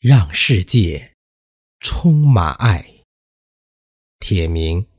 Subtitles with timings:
[0.00, 1.14] 让世界
[1.80, 3.02] 充满爱。
[4.20, 4.97] 铁明。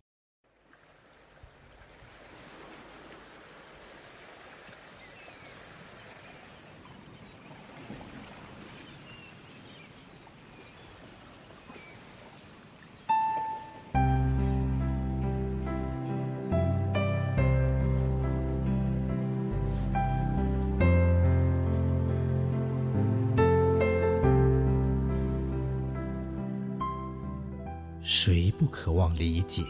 [28.12, 29.64] 谁不渴望理解？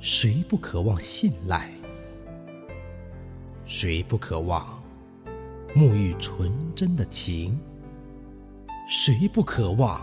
[0.00, 1.70] 谁不渴望信赖？
[3.64, 4.82] 谁不渴望
[5.72, 7.56] 沐浴纯真的情？
[8.88, 10.00] 谁不渴望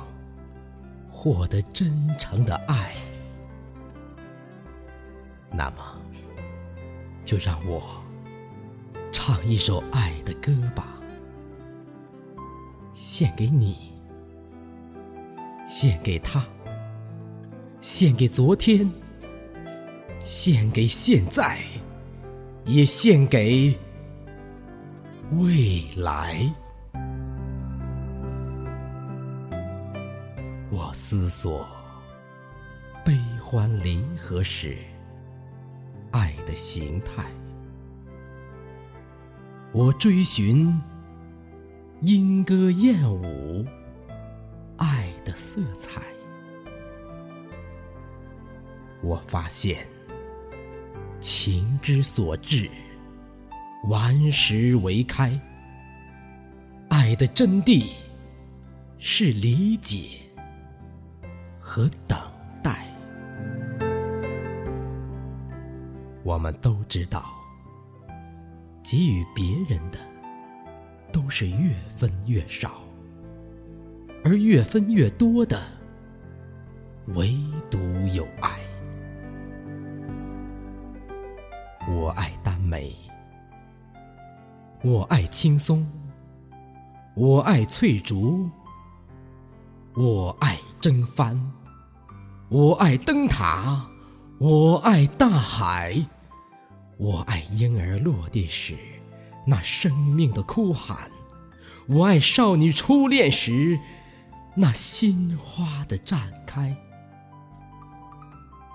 [1.10, 2.96] 获得真诚的爱？
[5.52, 6.02] 那么，
[7.26, 8.02] 就让我
[9.12, 11.02] 唱一首爱的歌吧，
[12.94, 13.93] 献给你。
[15.84, 16.42] 献给他，
[17.82, 18.90] 献给昨天，
[20.22, 21.60] 献给现在，
[22.64, 23.78] 也献给
[25.32, 26.50] 未来。
[30.70, 31.68] 我思索
[33.04, 33.14] 悲
[33.44, 34.78] 欢离合时
[36.12, 37.26] 爱的形态，
[39.74, 40.74] 我追寻
[42.04, 43.43] 莺歌燕舞。
[45.36, 46.02] 色彩，
[49.02, 49.86] 我发现
[51.20, 52.70] 情之所至，
[53.90, 55.32] 顽石为开。
[56.90, 57.90] 爱的真谛
[59.00, 60.20] 是理解
[61.60, 62.18] 和等
[62.62, 62.86] 待。
[66.24, 67.26] 我们都知道，
[68.84, 70.00] 给予别人的
[71.12, 72.83] 都是越分越少。
[74.26, 75.62] 而越分越多的，
[77.08, 77.36] 唯
[77.70, 77.78] 独
[78.16, 78.58] 有爱。
[81.90, 82.96] 我爱耽美，
[84.82, 85.86] 我爱青松，
[87.16, 88.50] 我爱翠竹，
[89.94, 91.38] 我爱征帆，
[92.48, 93.86] 我爱灯塔，
[94.40, 96.02] 我爱大海，
[96.98, 98.78] 我爱婴儿落地时
[99.46, 101.12] 那生命的哭喊，
[101.90, 103.78] 我爱少女初恋时。
[104.56, 106.78] 那新花的绽开，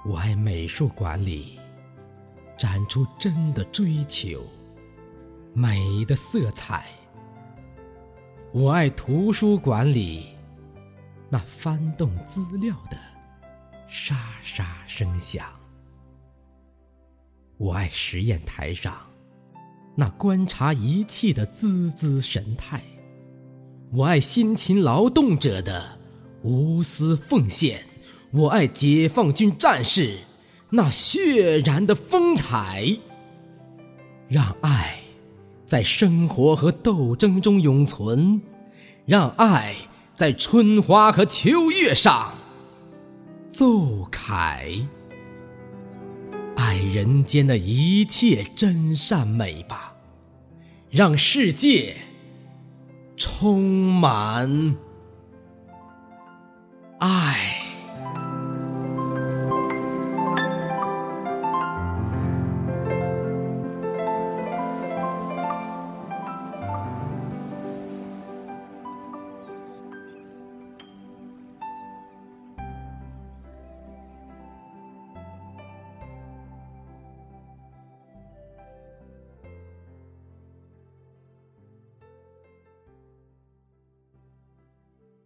[0.05, 1.57] 我爱美术馆里
[2.57, 4.45] 展出真的追求
[5.55, 6.85] 美的色彩。
[8.53, 10.35] 我爱图书馆里
[11.31, 12.99] 那翻动资料的
[13.87, 15.47] 沙沙声响。
[17.57, 18.97] 我爱实验台上
[19.95, 22.83] 那观察仪器的滋滋神态。
[23.91, 25.99] 我爱辛勤劳动者的
[26.43, 27.81] 无私奉献，
[28.33, 30.19] 我爱解放军战士
[30.69, 32.99] 那血染的风采。
[34.29, 34.99] 让爱
[35.67, 38.43] 在生活和斗争中永存，
[39.07, 39.75] 让爱
[40.13, 42.35] 在春花和秋月上
[43.49, 44.71] 奏凯。
[46.57, 49.95] 爱人间的一切真善美吧，
[50.91, 51.97] 让世界。
[53.19, 54.77] 充满
[57.01, 57.38] 爱。